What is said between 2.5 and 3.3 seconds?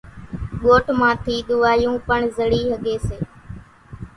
ۿڳيَ سي۔